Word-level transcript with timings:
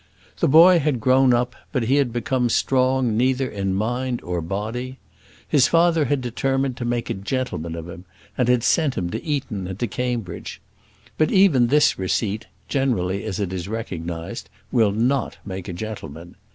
The 0.39 0.47
boy 0.47 0.79
had 0.79 0.99
grown 0.99 1.31
up, 1.31 1.55
but 1.71 1.83
had 1.87 2.11
become 2.11 2.49
strong 2.49 3.15
neither 3.15 3.47
in 3.47 3.75
mind 3.75 4.21
nor 4.23 4.41
body. 4.41 4.97
His 5.47 5.67
father 5.67 6.05
had 6.05 6.21
determined 6.21 6.75
to 6.77 6.85
make 6.85 7.11
a 7.11 7.13
gentleman 7.13 7.75
of 7.75 7.87
him, 7.87 8.05
and 8.35 8.47
had 8.47 8.63
sent 8.63 8.93
to 8.95 9.23
Eton 9.23 9.67
and 9.67 9.77
to 9.77 9.85
Cambridge. 9.85 10.59
But 11.19 11.31
even 11.31 11.67
this 11.67 11.99
receipt, 11.99 12.47
generally 12.67 13.23
as 13.25 13.39
it 13.39 13.53
is 13.53 13.67
recognised, 13.67 14.49
will 14.71 14.91
not 14.91 15.37
make 15.45 15.67
a 15.67 15.73
gentleman. 15.73 16.35